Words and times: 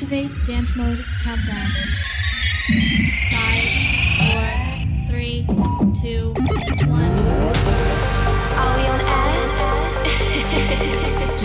Activate 0.00 0.30
dance 0.46 0.76
mode 0.76 1.04
countdown. 1.24 1.70
Five, 3.34 3.66
four, 4.30 4.46
three, 5.10 5.44
two, 5.92 6.32
one. 6.86 7.18
Are 8.54 8.76
we 8.78 8.86
on 8.86 9.00
air? 9.02 9.42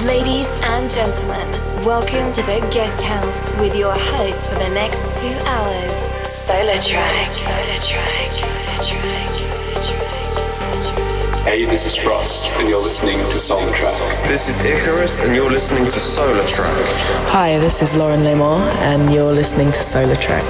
Ladies 0.06 0.50
and 0.66 0.88
gentlemen, 0.88 1.50
welcome 1.84 2.32
to 2.34 2.44
the 2.44 2.60
guest 2.72 3.02
house 3.02 3.50
with 3.58 3.76
your 3.76 3.96
host 3.96 4.50
for 4.50 4.60
the 4.60 4.70
next 4.70 5.02
two 5.20 5.34
hours, 5.48 6.12
SolarTrak. 6.22 7.26
Solar 7.26 7.80
Track. 7.82 8.28
Solar 8.28 9.02
Track. 9.82 10.13
Hey, 11.44 11.66
this 11.66 11.86
is 11.86 11.96
Frost, 11.96 12.54
and 12.58 12.68
you're 12.68 12.82
listening 12.82 13.16
to 13.16 13.38
SolarTrak. 13.38 14.28
This 14.28 14.50
is 14.50 14.66
Icarus, 14.66 15.24
and 15.24 15.36
you're 15.36 15.52
listening 15.52 15.84
to 15.86 16.00
SolarTrak. 16.00 16.86
Hi, 17.30 17.58
this 17.60 17.82
is 17.82 17.96
Lauren 17.96 18.22
Lemore, 18.22 18.62
and 18.82 19.14
you're 19.14 19.32
listening 19.32 19.72
to 19.72 19.80
SolarTrak. 19.80 20.44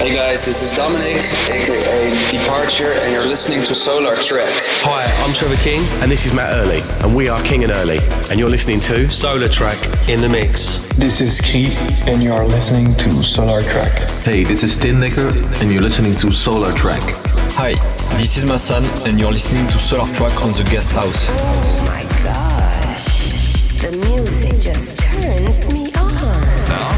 Hey 0.00 0.14
guys, 0.14 0.46
this 0.46 0.62
is 0.62 0.74
Dominic, 0.74 1.18
aka 1.50 2.30
Departure, 2.30 2.92
and 3.02 3.12
you're 3.12 3.26
listening 3.26 3.60
to 3.64 3.74
SolarTrak. 3.74 4.50
Hi, 4.82 5.04
I'm 5.22 5.34
Trevor 5.34 5.56
King, 5.56 5.82
and 6.00 6.10
this 6.10 6.24
is 6.24 6.32
Matt 6.32 6.54
Early, 6.54 6.80
and 7.04 7.14
we 7.14 7.28
are 7.28 7.42
King 7.42 7.64
and 7.64 7.72
Early, 7.72 7.98
and 8.30 8.38
you're 8.38 8.48
listening 8.48 8.80
to 8.80 9.08
SolarTrak 9.08 10.08
in 10.08 10.22
the 10.22 10.28
mix. 10.30 10.78
This 10.96 11.20
is 11.20 11.38
Creep, 11.42 11.76
and 12.08 12.22
you 12.22 12.32
are 12.32 12.46
listening 12.46 12.94
to 12.94 13.10
SolarTrak. 13.10 14.24
Hey, 14.24 14.44
this 14.44 14.62
is 14.62 14.78
Tinmaker, 14.78 15.28
and 15.60 15.70
you're 15.70 15.82
listening 15.82 16.16
to 16.16 16.28
SolarTrak. 16.28 17.39
Hi, 17.62 17.74
this 18.16 18.38
is 18.38 18.44
Massan, 18.46 18.86
and 19.06 19.20
you're 19.20 19.30
listening 19.30 19.66
to 19.66 19.74
SolarTrak 19.74 20.42
on 20.42 20.52
the 20.52 20.66
Guest 20.70 20.90
House. 20.92 21.26
Oh 21.28 21.84
my 21.84 22.04
gosh, 22.24 23.82
the 23.82 23.98
music 24.08 24.52
just 24.64 24.98
turns 24.98 25.70
me 25.70 25.92
on. 25.92 26.40
Now, 26.70 26.88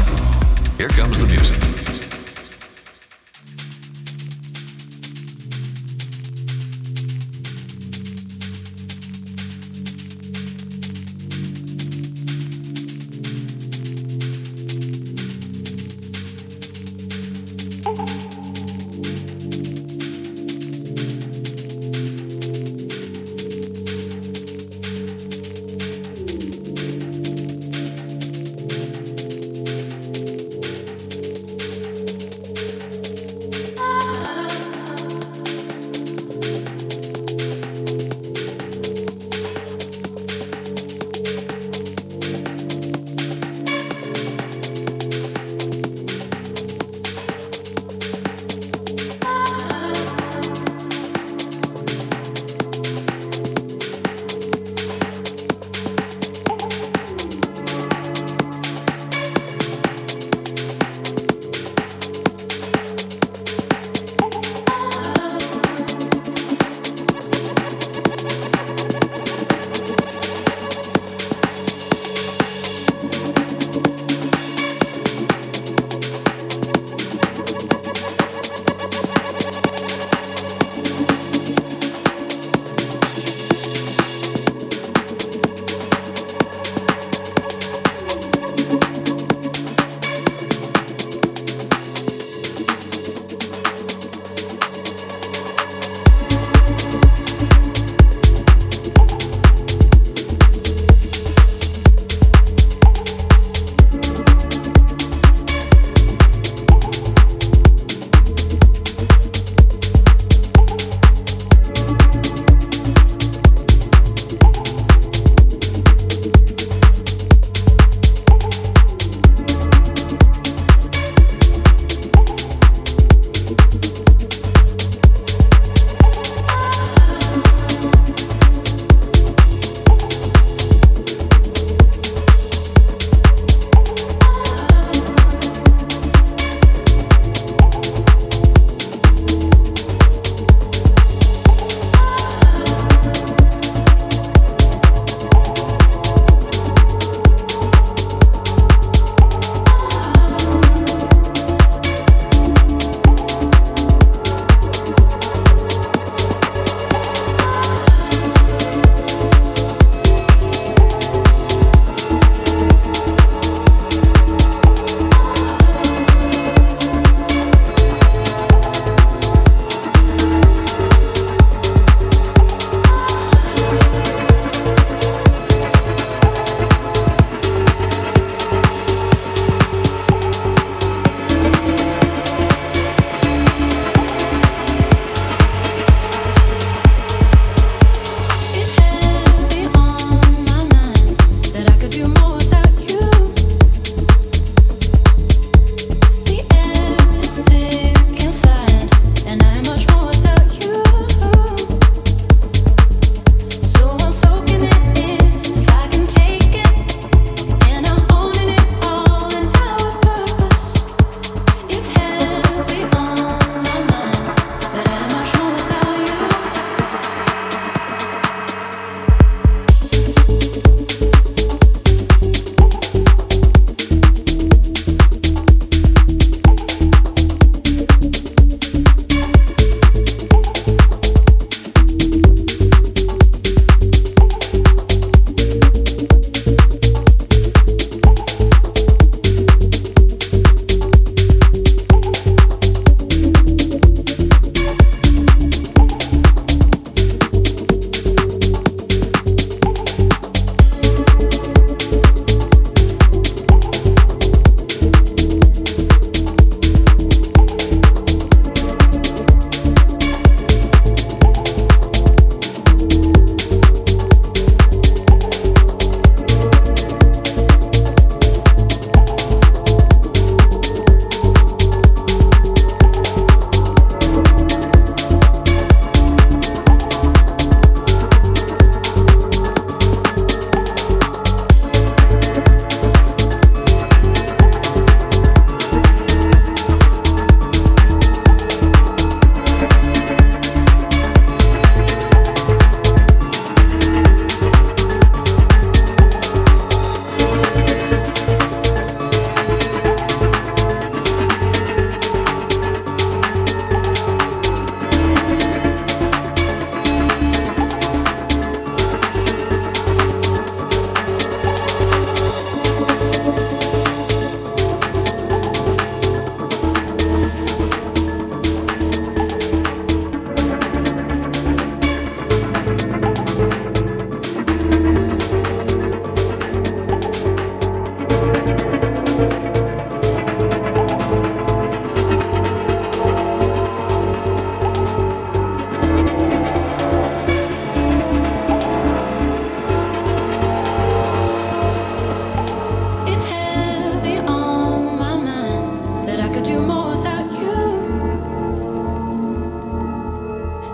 here 0.77 0.87
comes 0.87 1.19
the 1.19 1.27
music. 1.27 1.72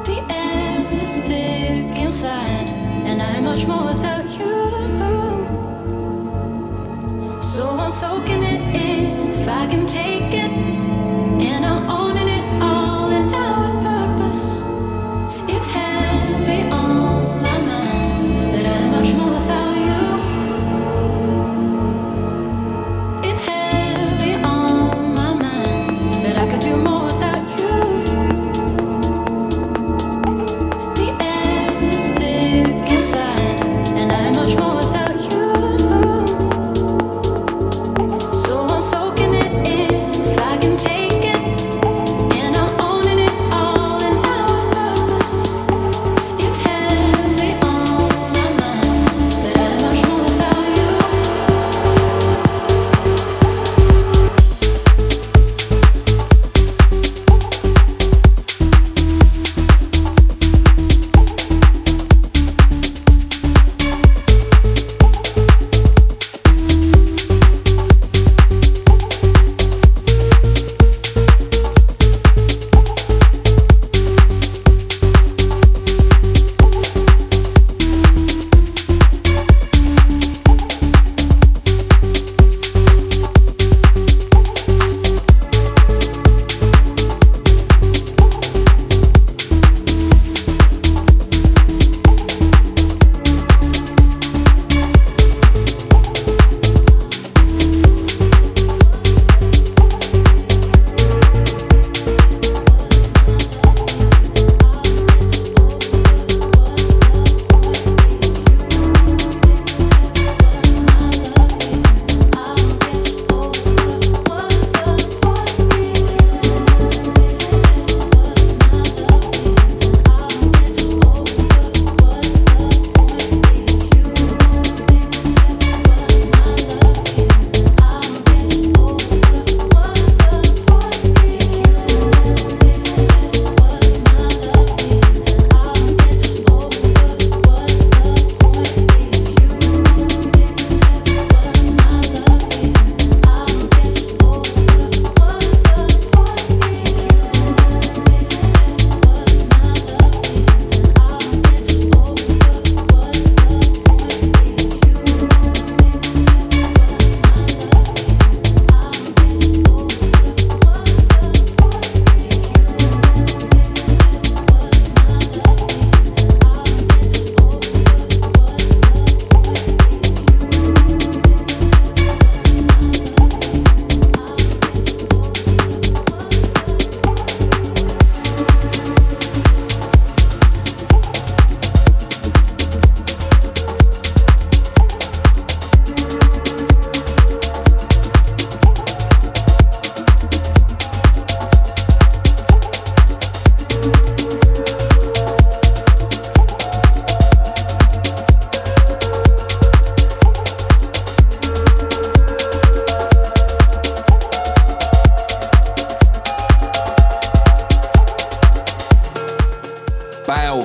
the 0.09 0.19
air 0.33 0.77
is 1.03 1.17
thick 1.27 1.97
inside, 2.06 2.67
and 3.09 3.21
I'm 3.21 3.44
much 3.44 3.65
more 3.67 3.85
without 3.89 4.27
you. 4.39 4.57
So 7.41 7.63
I'm 7.83 7.91
soaking 7.91 8.44
in. 8.44 8.49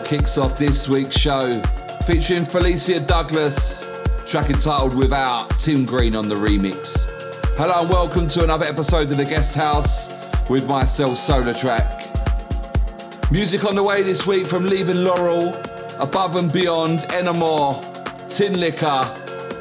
Kicks 0.03 0.39
off 0.39 0.59
this 0.59 0.89
week's 0.89 1.17
show, 1.17 1.61
featuring 2.07 2.45
Felicia 2.45 3.01
Douglass, 3.01 3.87
track 4.27 4.51
entitled 4.51 4.95
Without, 4.95 5.51
Tim 5.59 5.85
Green 5.85 6.17
on 6.17 6.29
the 6.29 6.35
remix. 6.35 7.07
Hello 7.57 7.83
and 7.83 7.91
welcome 7.91 8.27
to 8.29 8.45
another 8.45 8.65
episode 8.65 9.11
of 9.11 9.17
The 9.17 9.25
Guest 9.25 9.55
House 9.55 10.11
with 10.49 10.67
myself, 10.67 11.19
SolarTrak. 11.19 12.01
Music 13.31 13.65
on 13.65 13.75
the 13.75 13.83
way 13.83 14.03
this 14.03 14.27
week 14.27 14.47
from 14.47 14.67
Leaving 14.67 15.05
Laurel, 15.05 15.55
Above 15.99 16.37
and 16.37 16.53
Beyond, 16.53 17.05
Enamour, 17.13 17.75
Tinlicker, 18.27 19.05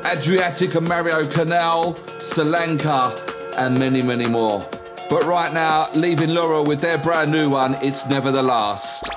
Adriatique 0.03 0.75
and 0.75 0.87
Marino 0.87 1.25
Canal, 1.29 1.93
Solanca, 2.19 3.17
and 3.57 3.77
many, 3.77 4.01
many 4.01 4.27
more. 4.27 4.65
But 5.09 5.25
right 5.25 5.53
now, 5.53 5.89
Leaving 5.93 6.29
Laurel 6.29 6.65
with 6.65 6.81
their 6.81 6.97
brand 6.97 7.31
new 7.31 7.49
one, 7.49 7.75
It's 7.81 8.07
Never 8.07 8.31
the 8.31 8.41
Last. 8.41 9.09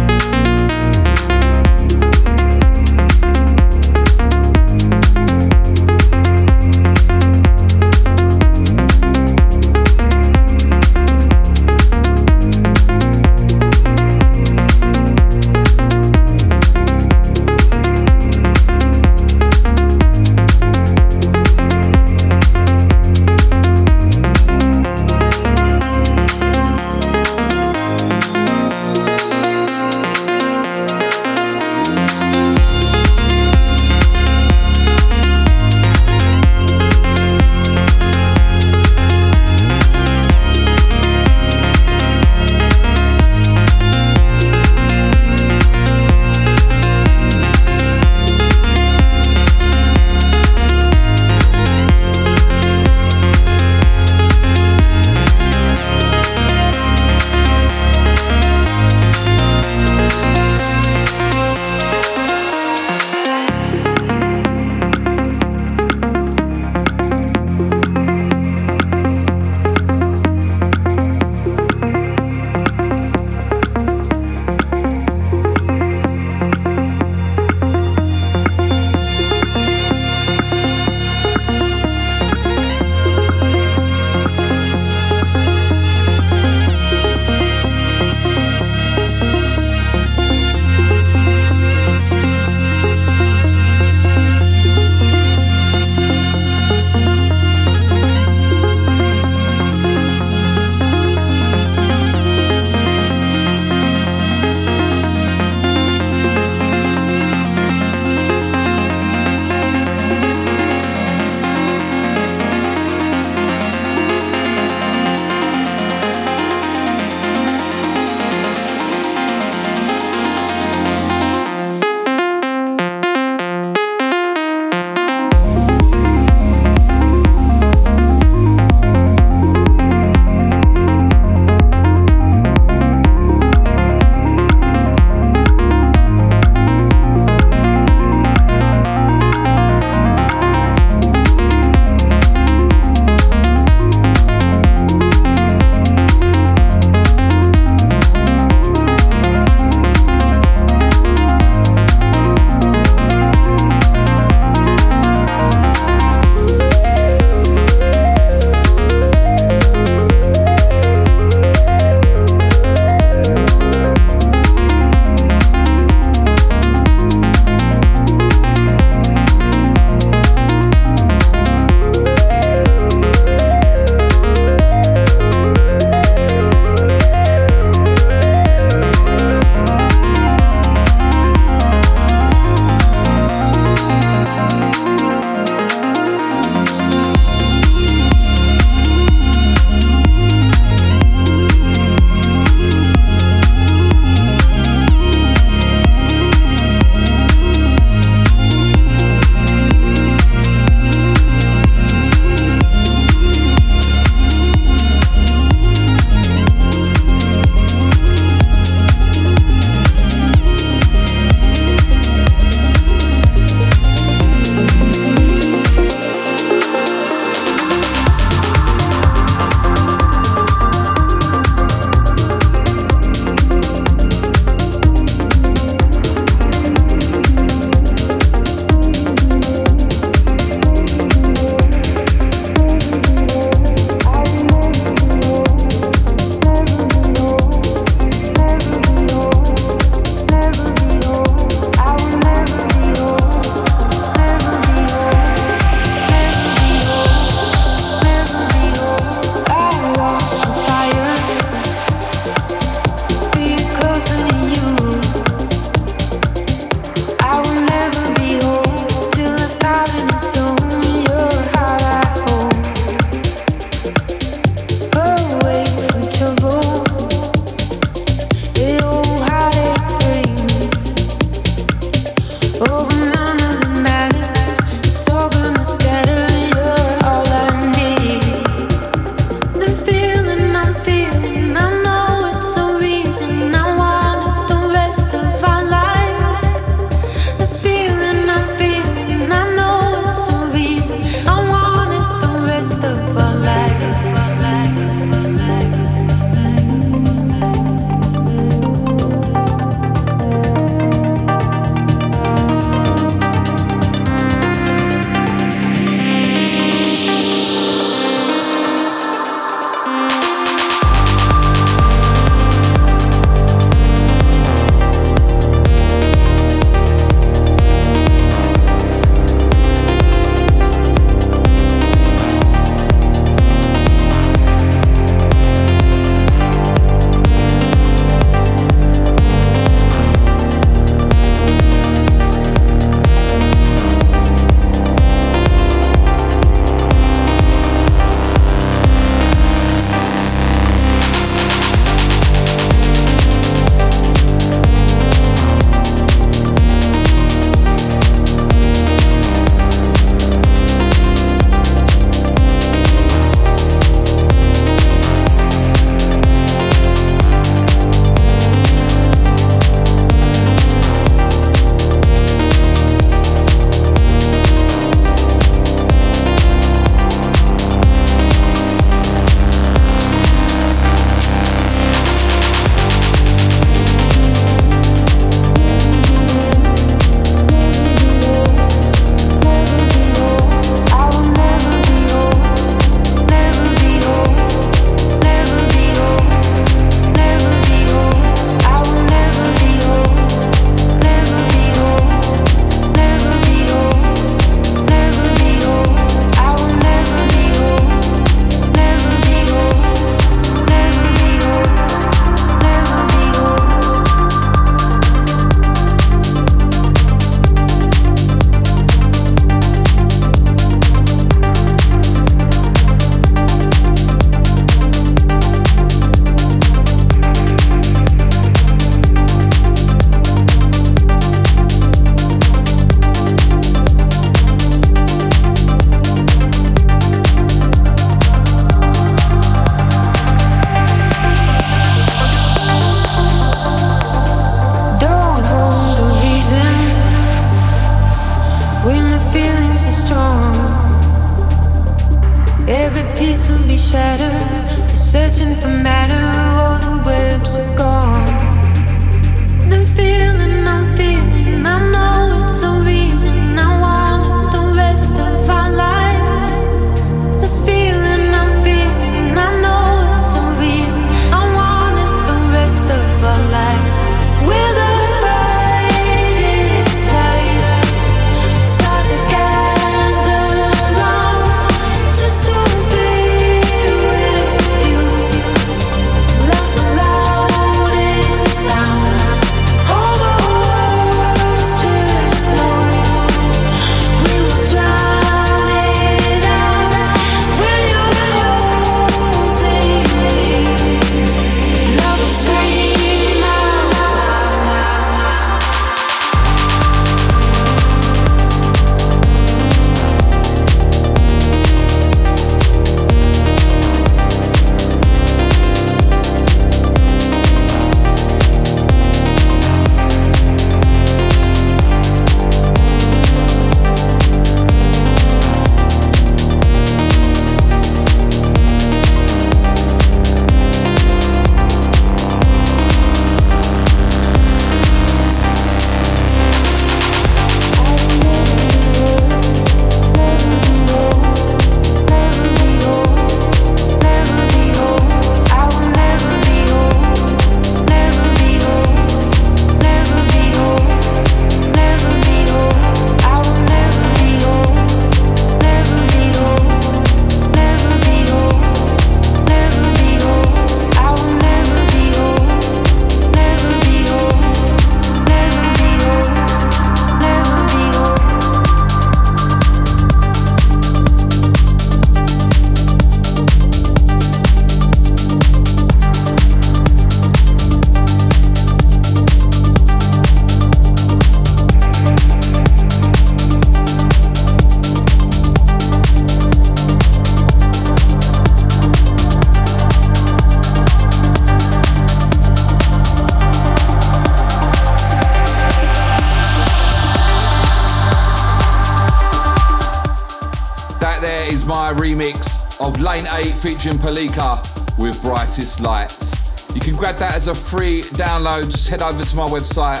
Featuring 593.62 593.98
Polica 593.98 594.98
with 594.98 595.20
Brightest 595.20 595.80
Lights. 595.80 596.74
You 596.74 596.80
can 596.80 596.96
grab 596.96 597.16
that 597.16 597.34
as 597.34 597.46
a 597.48 597.54
free 597.54 598.00
download. 598.02 598.70
Just 598.70 598.88
head 598.88 599.02
over 599.02 599.22
to 599.22 599.36
my 599.36 599.46
website, 599.46 600.00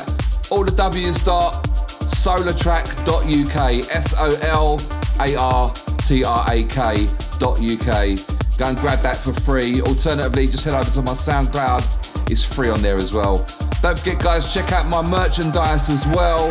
all 0.50 0.64
the 0.64 0.70
W's 0.70 1.22
dot 1.22 1.62
solartrak.uk, 2.10 3.90
S 3.90 4.14
O 4.18 4.28
L 4.42 4.80
A 5.20 5.36
R 5.36 5.72
T 5.98 6.24
R 6.24 6.44
A 6.48 6.62
K 6.64 7.06
dot 7.38 7.60
UK. 7.60 8.16
Go 8.56 8.64
and 8.64 8.78
grab 8.78 9.00
that 9.00 9.16
for 9.16 9.32
free. 9.40 9.82
Alternatively, 9.82 10.46
just 10.46 10.64
head 10.64 10.74
over 10.74 10.90
to 10.90 11.02
my 11.02 11.12
SoundCloud. 11.12 12.30
It's 12.30 12.42
free 12.42 12.70
on 12.70 12.80
there 12.80 12.96
as 12.96 13.12
well. 13.12 13.46
Don't 13.82 13.98
forget, 13.98 14.22
guys, 14.22 14.54
check 14.54 14.72
out 14.72 14.86
my 14.86 15.02
merchandise 15.02 15.90
as 15.90 16.06
well. 16.06 16.48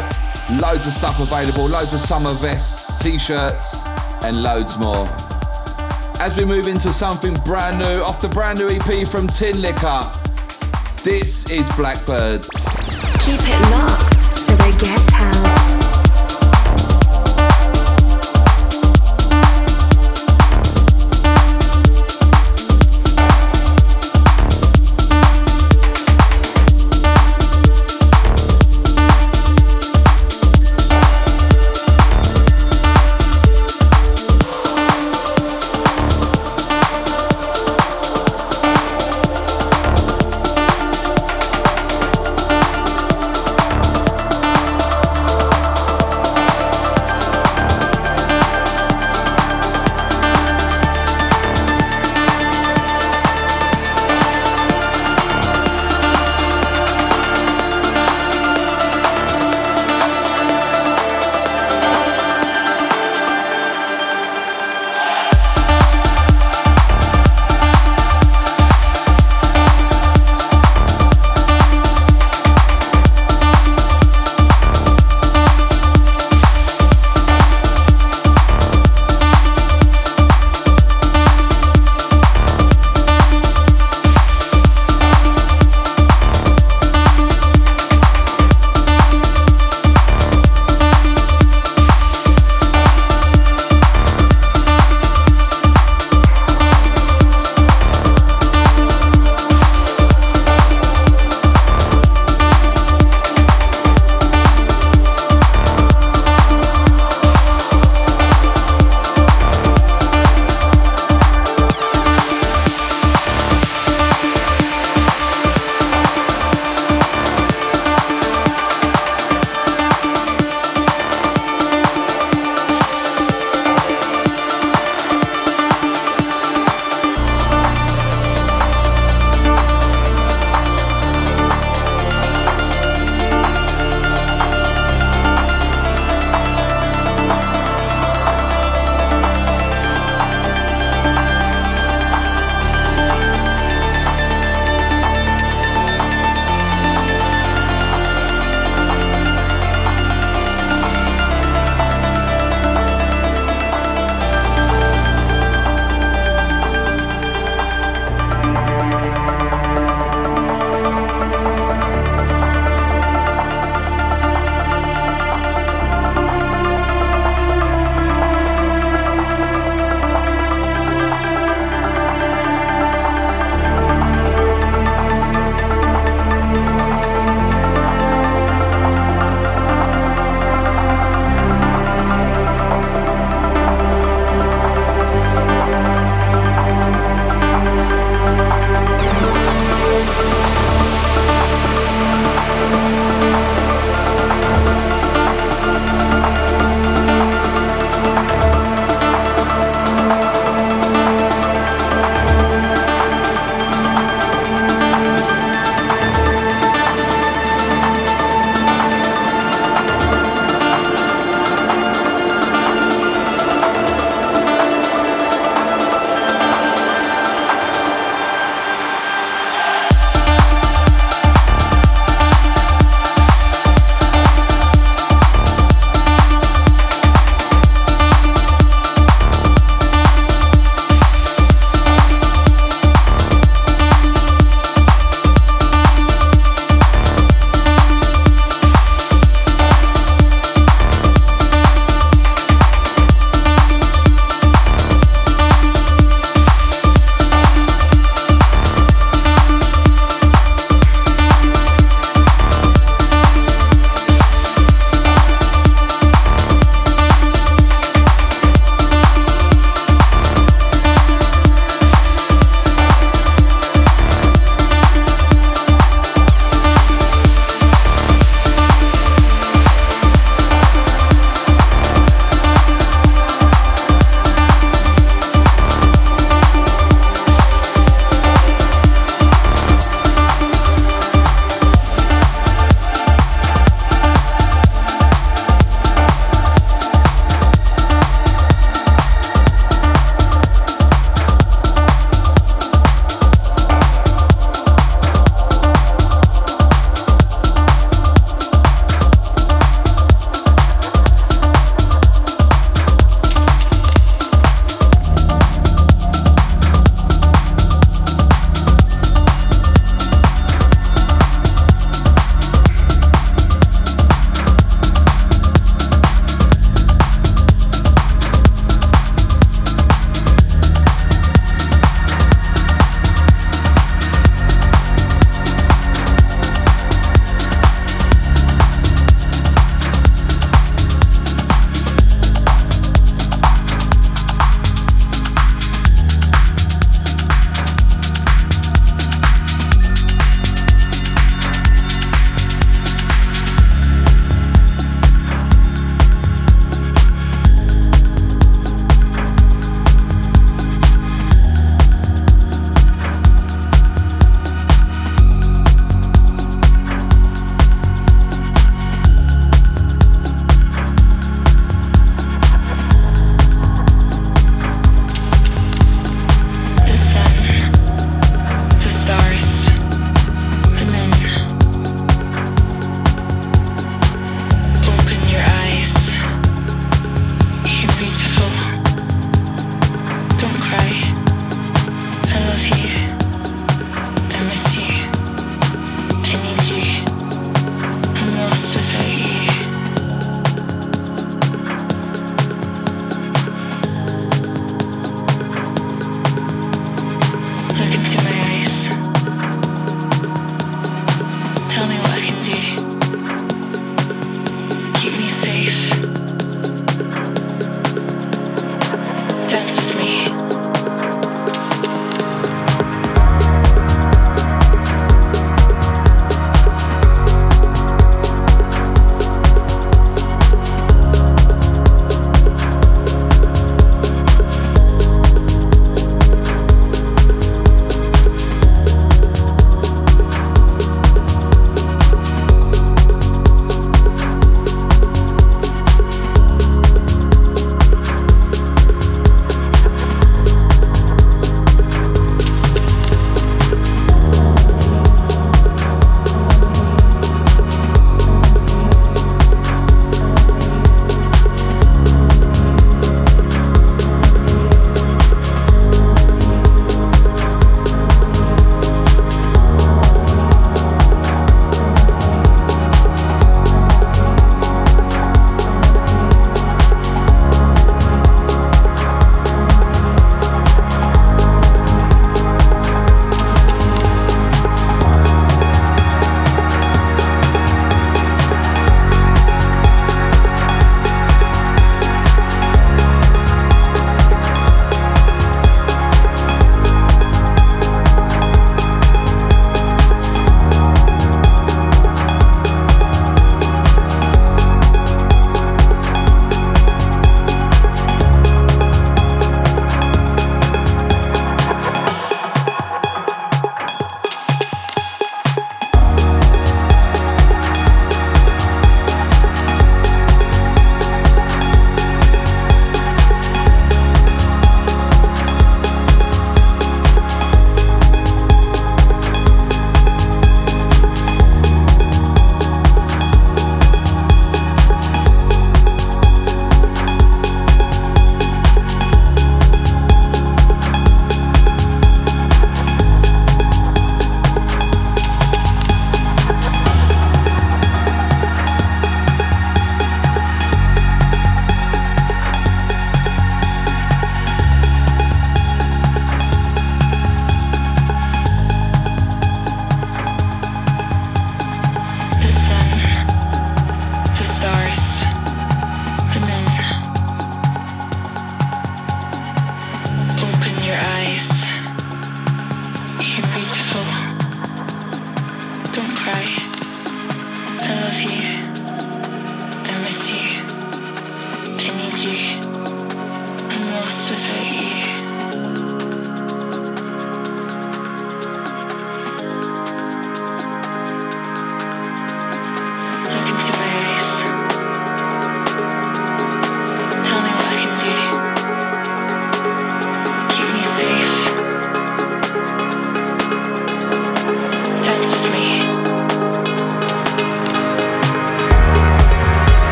Loads 0.60 0.86
of 0.86 0.93
stuff 0.93 1.20
available, 1.20 1.68
loads 1.68 1.93
of 1.93 1.99
summer 1.99 2.34
vests, 2.34 3.01
t 3.01 3.18
shirts, 3.18 3.88
and 4.24 4.43
loads 4.43 4.78
more. 4.78 5.07
As 6.20 6.36
we 6.36 6.43
move 6.43 6.67
into 6.67 6.91
something 6.91 7.34
brand 7.45 7.80
new, 7.80 8.01
off 8.01 8.20
the 8.20 8.28
brand 8.28 8.59
new 8.59 8.67
EP 8.67 9.07
from 9.07 9.26
Tin 9.28 9.53
Tinlicker, 9.53 10.03
this 11.01 11.49
is 11.49 11.67
Blackbirds. 11.78 12.49
Keep 13.20 13.39
it 13.39 13.72
locked 13.72 14.36
to 14.36 14.51
the 14.51 14.78
guest 14.82 15.11
house. 15.11 15.59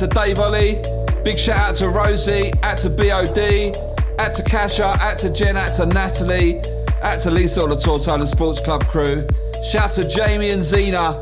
To 0.00 0.06
Dave 0.06 0.38
Ollie. 0.38 0.82
Big 1.24 1.38
shout 1.38 1.58
out 1.58 1.74
to 1.74 1.90
Rosie. 1.90 2.50
Out 2.62 2.78
to 2.78 2.88
BOD. 2.88 3.76
Out 4.18 4.34
to 4.34 4.42
Kasha. 4.42 4.96
Out 4.98 5.18
to 5.18 5.30
Jen. 5.30 5.58
Out 5.58 5.74
to 5.74 5.84
Natalie. 5.84 6.58
Out 7.02 7.20
to 7.20 7.30
Lisa, 7.30 7.60
all 7.60 7.68
the 7.68 7.74
Tortola 7.74 8.26
Sports 8.26 8.60
Club 8.60 8.82
crew. 8.86 9.26
Shout 9.62 9.90
to 9.92 10.08
Jamie 10.08 10.50
and 10.50 10.62
Zena. 10.62 11.20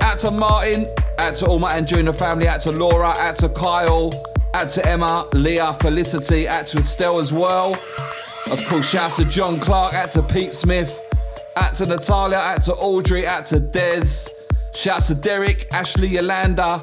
Out 0.00 0.20
to 0.20 0.30
Martin. 0.30 0.86
Out 1.18 1.34
to 1.38 1.46
all 1.46 1.58
my 1.58 1.76
and 1.76 2.16
family. 2.16 2.46
Out 2.46 2.62
to 2.62 2.70
Laura. 2.70 3.08
Out 3.18 3.34
to 3.38 3.48
Kyle. 3.48 4.12
Out 4.54 4.70
to 4.70 4.88
Emma, 4.88 5.28
Leah, 5.32 5.76
Felicity. 5.80 6.46
Out 6.46 6.68
to 6.68 6.78
Estelle 6.78 7.18
as 7.18 7.32
well. 7.32 7.74
Of 8.52 8.64
course, 8.66 8.88
shouts 8.88 9.16
to 9.16 9.24
John 9.24 9.58
Clark. 9.58 9.94
Out 9.94 10.12
to 10.12 10.22
Pete 10.22 10.52
Smith. 10.52 10.96
Out 11.56 11.74
to 11.76 11.86
Natalia. 11.86 12.38
Out 12.38 12.62
to 12.64 12.74
Audrey. 12.74 13.26
Out 13.26 13.46
to 13.46 13.58
Des. 13.58 14.28
Shouts 14.72 15.08
to 15.08 15.16
Derek, 15.16 15.66
Ashley, 15.72 16.06
Yolanda, 16.06 16.80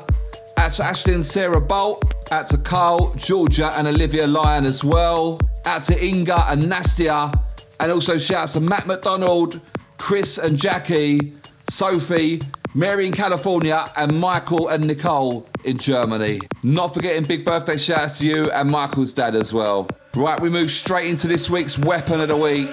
out 0.58 0.72
to 0.74 0.84
Ashley 0.84 1.14
and 1.14 1.26
Sarah 1.26 1.62
Bolt. 1.62 2.14
Out 2.32 2.48
to 2.48 2.58
Carl, 2.58 3.14
Georgia, 3.16 3.72
and 3.78 3.88
Olivia 3.88 4.28
Lyon 4.28 4.66
as 4.66 4.84
well. 4.84 5.40
Out 5.66 5.84
to 5.86 6.04
Inga 6.04 6.52
and 6.52 6.64
Nastia. 6.64 7.34
And 7.80 7.92
also 7.92 8.18
shouts 8.18 8.54
to 8.54 8.60
Matt 8.60 8.88
McDonald, 8.88 9.62
Chris 9.98 10.38
and 10.38 10.58
Jackie, 10.58 11.34
Sophie, 11.70 12.42
Mary 12.74 13.08
in 13.08 13.14
California, 13.14 13.86
and 13.96 14.20
Michael 14.20 14.70
and 14.70 14.86
Nicole 14.86 15.48
in 15.64 15.78
Germany. 15.78 16.40
Not 16.64 16.94
forgetting 16.94 17.24
big 17.24 17.46
birthday 17.46 17.78
shouts 17.78 18.20
to 18.20 18.28
you 18.28 18.52
and 18.52 18.70
Michael's 18.70 19.14
dad 19.14 19.36
as 19.36 19.54
well. 19.54 19.88
Right, 20.16 20.40
we 20.40 20.50
move 20.50 20.72
straight 20.72 21.10
into 21.10 21.28
this 21.28 21.50
week's 21.50 21.78
weapon 21.78 22.20
of 22.22 22.30
the 22.30 22.38
week, 22.38 22.70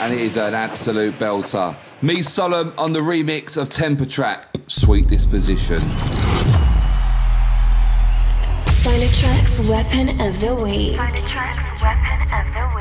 and 0.00 0.12
it 0.12 0.20
is 0.20 0.36
an 0.36 0.54
absolute 0.54 1.16
belter. 1.18 1.76
Mees 2.02 2.28
Salomé 2.28 2.76
on 2.78 2.92
the 2.92 3.00
remix 3.00 3.56
of 3.56 3.68
Temper 3.70 4.06
Trap, 4.06 4.56
Sweet 4.66 5.06
Disposition. 5.06 5.80
The 8.88 10.54
Week. 10.54 10.96
SolarTrak's 10.96 11.82
Weapon 11.82 12.32
of 12.32 12.54
the 12.54 12.64
Week. 12.74 12.77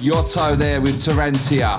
Yotto 0.00 0.56
there 0.56 0.80
with 0.80 0.96
Tarantia. 1.04 1.76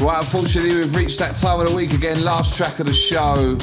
Right, 0.00 0.18
unfortunately, 0.18 0.76
we've 0.76 0.94
reached 0.94 1.18
that 1.18 1.34
time 1.34 1.60
of 1.60 1.68
the 1.68 1.74
week 1.74 1.92
again. 1.92 2.22
Last 2.22 2.56
track 2.56 2.78
of 2.78 2.86
the 2.86 2.94
show 2.94 3.58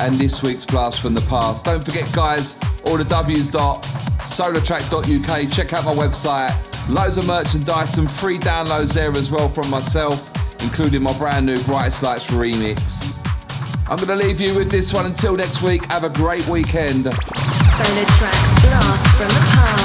and 0.00 0.14
this 0.16 0.42
week's 0.42 0.64
Blast 0.64 1.00
from 1.00 1.14
the 1.14 1.20
Past. 1.22 1.64
Don't 1.64 1.84
forget, 1.84 2.12
guys, 2.12 2.56
all 2.86 2.96
the 2.96 3.04
W's 3.04 3.48
dot 3.48 3.82
solartrak.uk. 4.22 5.52
Check 5.52 5.72
out 5.72 5.84
my 5.84 5.94
website. 5.94 6.50
Loads 6.88 7.18
of 7.18 7.26
merchandise, 7.26 7.98
and 7.98 8.10
free 8.10 8.38
downloads 8.38 8.94
there 8.94 9.12
as 9.12 9.30
well 9.30 9.48
from 9.48 9.70
myself, 9.70 10.30
including 10.62 11.02
my 11.02 11.16
brand 11.18 11.46
new 11.46 11.58
Brightest 11.64 12.02
Lights 12.02 12.26
remix. 12.32 13.16
I'm 13.88 13.96
going 13.96 14.18
to 14.18 14.26
leave 14.26 14.40
you 14.40 14.56
with 14.56 14.70
this 14.70 14.92
one 14.92 15.06
until 15.06 15.36
next 15.36 15.62
week. 15.62 15.84
Have 15.92 16.02
a 16.02 16.10
great 16.10 16.46
weekend. 16.48 17.04
Solar 17.04 18.06
Tracks 18.18 18.60
Blast 18.62 19.06
from 19.16 19.28
the 19.28 19.52
Past. 19.54 19.81